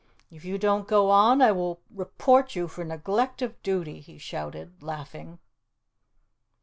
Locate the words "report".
1.93-2.55